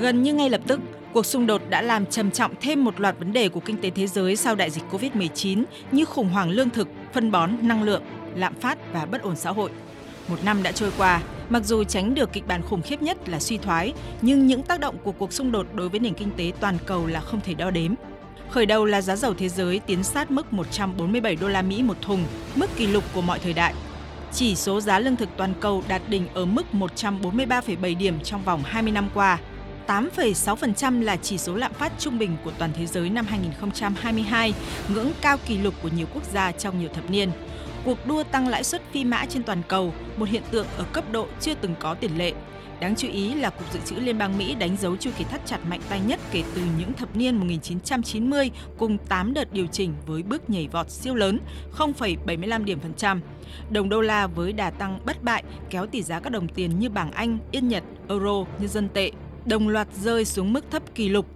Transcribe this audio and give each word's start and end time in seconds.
Gần 0.00 0.22
như 0.22 0.34
ngay 0.34 0.50
lập 0.50 0.60
tức, 0.66 0.80
cuộc 1.12 1.26
xung 1.26 1.46
đột 1.46 1.62
đã 1.68 1.82
làm 1.82 2.06
trầm 2.06 2.30
trọng 2.30 2.54
thêm 2.60 2.84
một 2.84 3.00
loạt 3.00 3.18
vấn 3.18 3.32
đề 3.32 3.48
của 3.48 3.60
kinh 3.60 3.76
tế 3.76 3.90
thế 3.90 4.06
giới 4.06 4.36
sau 4.36 4.54
đại 4.54 4.70
dịch 4.70 4.84
COVID-19 4.90 5.64
như 5.92 6.04
khủng 6.04 6.28
hoảng 6.28 6.50
lương 6.50 6.70
thực, 6.70 6.88
phân 7.12 7.30
bón, 7.30 7.50
năng 7.62 7.82
lượng, 7.82 8.02
lạm 8.34 8.54
phát 8.60 8.78
và 8.92 9.06
bất 9.06 9.22
ổn 9.22 9.36
xã 9.36 9.50
hội. 9.50 9.70
Một 10.28 10.36
năm 10.44 10.62
đã 10.62 10.72
trôi 10.72 10.90
qua, 10.98 11.20
mặc 11.48 11.64
dù 11.64 11.84
tránh 11.84 12.14
được 12.14 12.32
kịch 12.32 12.46
bản 12.46 12.62
khủng 12.62 12.82
khiếp 12.82 13.02
nhất 13.02 13.28
là 13.28 13.40
suy 13.40 13.58
thoái, 13.58 13.92
nhưng 14.22 14.46
những 14.46 14.62
tác 14.62 14.80
động 14.80 14.96
của 15.02 15.12
cuộc 15.12 15.32
xung 15.32 15.52
đột 15.52 15.66
đối 15.74 15.88
với 15.88 16.00
nền 16.00 16.14
kinh 16.14 16.30
tế 16.36 16.52
toàn 16.60 16.78
cầu 16.86 17.06
là 17.06 17.20
không 17.20 17.40
thể 17.40 17.54
đo 17.54 17.70
đếm. 17.70 17.94
Khởi 18.50 18.66
đầu 18.66 18.84
là 18.84 19.02
giá 19.02 19.16
dầu 19.16 19.34
thế 19.34 19.48
giới 19.48 19.78
tiến 19.78 20.02
sát 20.02 20.30
mức 20.30 20.52
147 20.52 21.36
đô 21.36 21.48
la 21.48 21.62
Mỹ 21.62 21.82
một 21.82 21.96
thùng, 22.02 22.24
mức 22.54 22.76
kỷ 22.76 22.86
lục 22.86 23.04
của 23.14 23.22
mọi 23.22 23.38
thời 23.38 23.52
đại. 23.52 23.74
Chỉ 24.32 24.56
số 24.56 24.80
giá 24.80 24.98
lương 24.98 25.16
thực 25.16 25.28
toàn 25.36 25.54
cầu 25.60 25.82
đạt 25.88 26.02
đỉnh 26.08 26.28
ở 26.34 26.44
mức 26.44 26.66
143,7 26.72 27.98
điểm 27.98 28.20
trong 28.24 28.42
vòng 28.42 28.62
20 28.64 28.92
năm 28.92 29.08
qua. 29.14 29.38
8,6% 29.90 31.02
là 31.02 31.16
chỉ 31.16 31.38
số 31.38 31.54
lạm 31.54 31.72
phát 31.72 31.92
trung 31.98 32.18
bình 32.18 32.36
của 32.44 32.52
toàn 32.58 32.70
thế 32.76 32.86
giới 32.86 33.10
năm 33.10 33.26
2022, 33.26 34.54
ngưỡng 34.88 35.10
cao 35.20 35.36
kỷ 35.46 35.58
lục 35.58 35.74
của 35.82 35.88
nhiều 35.96 36.06
quốc 36.14 36.24
gia 36.32 36.52
trong 36.52 36.80
nhiều 36.80 36.88
thập 36.94 37.10
niên. 37.10 37.30
Cuộc 37.84 38.06
đua 38.06 38.22
tăng 38.22 38.48
lãi 38.48 38.64
suất 38.64 38.82
phi 38.92 39.04
mã 39.04 39.24
trên 39.28 39.42
toàn 39.42 39.62
cầu, 39.68 39.94
một 40.16 40.28
hiện 40.28 40.42
tượng 40.50 40.66
ở 40.76 40.84
cấp 40.92 41.04
độ 41.12 41.26
chưa 41.40 41.54
từng 41.54 41.74
có 41.80 41.94
tiền 41.94 42.18
lệ, 42.18 42.32
Đáng 42.80 42.96
chú 42.96 43.08
ý 43.08 43.34
là 43.34 43.50
Cục 43.50 43.72
Dự 43.72 43.80
trữ 43.84 43.96
Liên 43.96 44.18
bang 44.18 44.38
Mỹ 44.38 44.54
đánh 44.54 44.76
dấu 44.76 44.96
chu 44.96 45.10
kỳ 45.18 45.24
thắt 45.24 45.46
chặt 45.46 45.58
mạnh 45.68 45.80
tay 45.88 46.00
nhất 46.06 46.20
kể 46.30 46.42
từ 46.54 46.62
những 46.78 46.92
thập 46.92 47.16
niên 47.16 47.36
1990 47.36 48.50
cùng 48.78 48.98
8 48.98 49.34
đợt 49.34 49.52
điều 49.52 49.66
chỉnh 49.66 49.94
với 50.06 50.22
bước 50.22 50.50
nhảy 50.50 50.68
vọt 50.68 50.90
siêu 50.90 51.14
lớn 51.14 51.40
0,75 51.78 52.64
điểm 52.64 52.80
phần 52.80 52.94
trăm. 52.96 53.20
Đồng 53.70 53.88
đô 53.88 54.00
la 54.00 54.26
với 54.26 54.52
đà 54.52 54.70
tăng 54.70 55.00
bất 55.04 55.22
bại 55.22 55.44
kéo 55.70 55.86
tỷ 55.86 56.02
giá 56.02 56.20
các 56.20 56.30
đồng 56.30 56.48
tiền 56.48 56.78
như 56.78 56.90
bảng 56.90 57.12
Anh, 57.12 57.38
Yên 57.50 57.68
Nhật, 57.68 57.84
Euro, 58.08 58.44
Nhân 58.58 58.68
dân 58.68 58.88
tệ 58.88 59.10
đồng 59.50 59.68
loạt 59.68 59.88
rơi 60.02 60.24
xuống 60.24 60.52
mức 60.52 60.64
thấp 60.70 60.94
kỷ 60.94 61.08
lục 61.08 61.26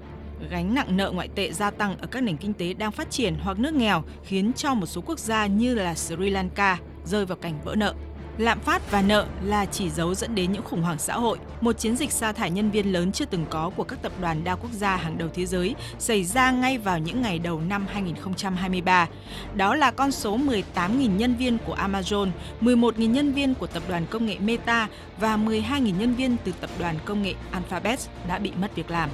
gánh 0.50 0.74
nặng 0.74 0.96
nợ 0.96 1.10
ngoại 1.10 1.28
tệ 1.34 1.52
gia 1.52 1.70
tăng 1.70 1.98
ở 1.98 2.06
các 2.06 2.22
nền 2.22 2.36
kinh 2.36 2.52
tế 2.52 2.74
đang 2.74 2.92
phát 2.92 3.10
triển 3.10 3.34
hoặc 3.40 3.58
nước 3.58 3.74
nghèo 3.74 4.02
khiến 4.24 4.52
cho 4.52 4.74
một 4.74 4.86
số 4.86 5.00
quốc 5.00 5.18
gia 5.18 5.46
như 5.46 5.74
là 5.74 5.94
Sri 5.94 6.30
Lanka 6.30 6.78
rơi 7.04 7.26
vào 7.26 7.36
cảnh 7.36 7.54
vỡ 7.64 7.74
nợ. 7.74 7.94
Lạm 8.38 8.60
phát 8.60 8.90
và 8.90 9.02
nợ 9.02 9.26
là 9.44 9.66
chỉ 9.66 9.90
dấu 9.90 10.14
dẫn 10.14 10.34
đến 10.34 10.52
những 10.52 10.62
khủng 10.62 10.82
hoảng 10.82 10.98
xã 10.98 11.14
hội, 11.14 11.38
một 11.60 11.78
chiến 11.78 11.96
dịch 11.96 12.12
sa 12.12 12.32
thải 12.32 12.50
nhân 12.50 12.70
viên 12.70 12.92
lớn 12.92 13.12
chưa 13.12 13.24
từng 13.24 13.46
có 13.50 13.70
của 13.76 13.84
các 13.84 14.02
tập 14.02 14.12
đoàn 14.20 14.44
đa 14.44 14.54
quốc 14.54 14.72
gia 14.72 14.96
hàng 14.96 15.18
đầu 15.18 15.28
thế 15.34 15.46
giới 15.46 15.74
xảy 15.98 16.24
ra 16.24 16.50
ngay 16.50 16.78
vào 16.78 16.98
những 16.98 17.22
ngày 17.22 17.38
đầu 17.38 17.60
năm 17.60 17.86
2023. 17.86 19.08
Đó 19.54 19.74
là 19.74 19.90
con 19.90 20.12
số 20.12 20.38
18.000 20.38 21.16
nhân 21.16 21.36
viên 21.36 21.58
của 21.58 21.74
Amazon, 21.74 22.30
11.000 22.60 23.10
nhân 23.10 23.32
viên 23.32 23.54
của 23.54 23.66
tập 23.66 23.82
đoàn 23.88 24.06
công 24.10 24.26
nghệ 24.26 24.38
Meta 24.38 24.88
và 25.18 25.36
12.000 25.36 25.98
nhân 25.98 26.14
viên 26.14 26.36
từ 26.44 26.52
tập 26.60 26.70
đoàn 26.78 26.96
công 27.04 27.22
nghệ 27.22 27.34
Alphabet 27.50 27.98
đã 28.28 28.38
bị 28.38 28.52
mất 28.60 28.76
việc 28.76 28.90
làm. 28.90 29.10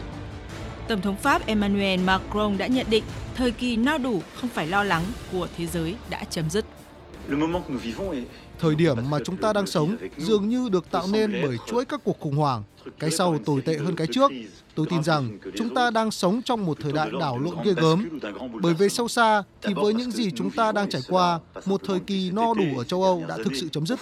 Tổng 0.88 1.00
thống 1.00 1.16
Pháp 1.16 1.46
Emmanuel 1.46 2.00
Macron 2.00 2.58
đã 2.58 2.66
nhận 2.66 2.86
định 2.90 3.04
thời 3.34 3.50
kỳ 3.50 3.76
no 3.76 3.98
đủ 3.98 4.22
không 4.34 4.50
phải 4.50 4.66
lo 4.66 4.84
lắng 4.84 5.02
của 5.32 5.48
thế 5.56 5.66
giới 5.66 5.94
đã 6.10 6.24
chấm 6.30 6.50
dứt. 6.50 6.79
Thời 8.58 8.74
điểm 8.74 8.96
mà 9.10 9.18
chúng 9.24 9.36
ta 9.36 9.52
đang 9.52 9.66
sống 9.66 9.96
dường 10.16 10.48
như 10.48 10.68
được 10.68 10.90
tạo 10.90 11.06
nên 11.12 11.32
bởi 11.42 11.56
chuỗi 11.66 11.84
các 11.84 12.00
cuộc 12.04 12.20
khủng 12.20 12.36
hoảng. 12.36 12.62
Cái 12.98 13.10
sau 13.10 13.38
tồi 13.44 13.60
tệ 13.60 13.76
hơn 13.76 13.96
cái 13.96 14.06
trước. 14.06 14.30
Tôi 14.74 14.86
tin 14.90 15.02
rằng 15.02 15.38
chúng 15.56 15.74
ta 15.74 15.90
đang 15.90 16.10
sống 16.10 16.42
trong 16.44 16.66
một 16.66 16.78
thời 16.80 16.92
đại 16.92 17.10
đảo 17.20 17.38
lộn 17.38 17.54
ghê 17.64 17.72
gớm. 17.76 18.18
Bởi 18.62 18.74
về 18.74 18.88
sâu 18.88 19.08
xa 19.08 19.42
thì 19.62 19.74
với 19.74 19.94
những 19.94 20.10
gì 20.10 20.30
chúng 20.30 20.50
ta 20.50 20.72
đang 20.72 20.90
trải 20.90 21.02
qua, 21.08 21.38
một 21.66 21.80
thời 21.84 22.00
kỳ 22.00 22.30
no 22.30 22.54
đủ 22.54 22.78
ở 22.78 22.84
châu 22.84 23.02
Âu 23.02 23.24
đã 23.28 23.36
thực 23.36 23.54
sự 23.54 23.68
chấm 23.68 23.86
dứt. 23.86 23.98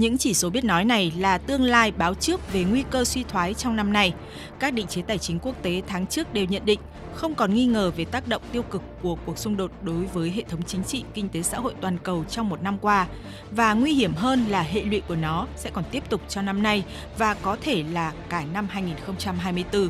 Những 0.00 0.18
chỉ 0.18 0.34
số 0.34 0.50
biết 0.50 0.64
nói 0.64 0.84
này 0.84 1.12
là 1.16 1.38
tương 1.38 1.62
lai 1.62 1.92
báo 1.92 2.14
trước 2.14 2.52
về 2.52 2.64
nguy 2.64 2.84
cơ 2.90 3.04
suy 3.04 3.22
thoái 3.22 3.54
trong 3.54 3.76
năm 3.76 3.92
nay. 3.92 4.14
Các 4.58 4.74
định 4.74 4.86
chế 4.86 5.02
tài 5.02 5.18
chính 5.18 5.38
quốc 5.38 5.62
tế 5.62 5.82
tháng 5.86 6.06
trước 6.06 6.32
đều 6.32 6.44
nhận 6.44 6.64
định 6.64 6.80
không 7.14 7.34
còn 7.34 7.54
nghi 7.54 7.66
ngờ 7.66 7.90
về 7.96 8.04
tác 8.04 8.28
động 8.28 8.42
tiêu 8.52 8.62
cực 8.62 8.82
của 9.02 9.16
cuộc 9.26 9.38
xung 9.38 9.56
đột 9.56 9.70
đối 9.82 10.04
với 10.04 10.30
hệ 10.30 10.42
thống 10.42 10.62
chính 10.62 10.84
trị, 10.84 11.04
kinh 11.14 11.28
tế 11.28 11.42
xã 11.42 11.58
hội 11.58 11.74
toàn 11.80 11.98
cầu 11.98 12.24
trong 12.30 12.48
một 12.48 12.62
năm 12.62 12.78
qua 12.78 13.06
và 13.50 13.74
nguy 13.74 13.94
hiểm 13.94 14.12
hơn 14.14 14.44
là 14.48 14.62
hệ 14.62 14.82
lụy 14.82 15.00
của 15.00 15.16
nó 15.16 15.46
sẽ 15.56 15.70
còn 15.72 15.84
tiếp 15.90 16.02
tục 16.10 16.20
cho 16.28 16.42
năm 16.42 16.62
nay 16.62 16.84
và 17.18 17.34
có 17.34 17.56
thể 17.62 17.84
là 17.92 18.12
cả 18.28 18.44
năm 18.52 18.66
2024. 18.70 19.88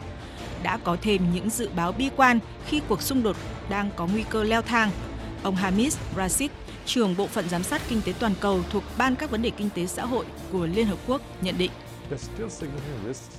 Đã 0.62 0.78
có 0.84 0.97
thêm 1.03 1.22
những 1.34 1.50
dự 1.50 1.69
báo 1.76 1.93
bi 1.93 2.10
quan 2.16 2.38
khi 2.66 2.81
cuộc 2.88 3.03
xung 3.03 3.22
đột 3.22 3.37
đang 3.69 3.91
có 3.97 4.06
nguy 4.06 4.25
cơ 4.31 4.44
leo 4.44 4.62
thang. 4.62 4.91
Ông 5.43 5.56
Hamis 5.56 5.99
Rashid, 6.16 6.50
trưởng 6.86 7.16
bộ 7.16 7.26
phận 7.26 7.48
giám 7.48 7.62
sát 7.62 7.82
kinh 7.88 8.02
tế 8.02 8.12
toàn 8.18 8.34
cầu 8.41 8.60
thuộc 8.70 8.82
Ban 8.98 9.16
các 9.16 9.30
vấn 9.30 9.42
đề 9.42 9.50
kinh 9.50 9.70
tế 9.70 9.86
xã 9.86 10.04
hội 10.04 10.24
của 10.52 10.66
Liên 10.66 10.86
Hợp 10.86 10.98
Quốc 11.06 11.20
nhận 11.41 11.58
định. 11.58 11.70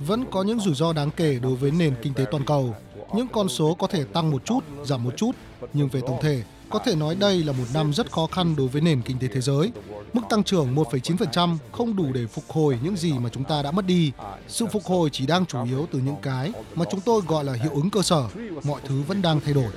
Vẫn 0.00 0.24
có 0.30 0.42
những 0.42 0.60
rủi 0.60 0.74
ro 0.74 0.92
đáng 0.92 1.10
kể 1.10 1.38
đối 1.42 1.56
với 1.56 1.70
nền 1.70 1.94
kinh 2.02 2.14
tế 2.14 2.24
toàn 2.30 2.44
cầu. 2.44 2.74
Những 3.14 3.28
con 3.28 3.48
số 3.48 3.74
có 3.74 3.86
thể 3.86 4.04
tăng 4.04 4.30
một 4.30 4.44
chút, 4.44 4.60
giảm 4.84 5.04
một 5.04 5.16
chút, 5.16 5.32
nhưng 5.72 5.88
về 5.88 6.00
tổng 6.06 6.18
thể, 6.22 6.42
có 6.70 6.78
thể 6.78 6.94
nói 6.94 7.14
đây 7.14 7.44
là 7.44 7.52
một 7.52 7.64
năm 7.74 7.92
rất 7.92 8.12
khó 8.12 8.26
khăn 8.26 8.56
đối 8.56 8.68
với 8.68 8.82
nền 8.82 9.02
kinh 9.02 9.18
tế 9.18 9.28
thế 9.28 9.40
giới. 9.40 9.72
Mức 10.12 10.20
tăng 10.30 10.44
trưởng 10.44 10.74
1,9% 10.74 11.56
không 11.72 11.96
đủ 11.96 12.12
để 12.12 12.26
phục 12.26 12.44
hồi 12.48 12.78
những 12.82 12.96
gì 12.96 13.12
mà 13.12 13.28
chúng 13.32 13.44
ta 13.44 13.62
đã 13.62 13.70
mất 13.70 13.86
đi. 13.86 14.12
Sự 14.48 14.66
phục 14.66 14.84
hồi 14.84 15.10
chỉ 15.12 15.26
đang 15.26 15.46
chủ 15.46 15.64
yếu 15.64 15.88
từ 15.92 15.98
những 15.98 16.16
cái 16.22 16.52
mà 16.74 16.84
chúng 16.90 17.00
tôi 17.00 17.22
gọi 17.28 17.44
là 17.44 17.52
hiệu 17.52 17.72
ứng 17.74 17.90
cơ 17.90 18.02
sở. 18.02 18.28
Mọi 18.64 18.80
thứ 18.86 19.02
vẫn 19.02 19.22
đang 19.22 19.40
thay 19.40 19.54
đổi. 19.54 19.72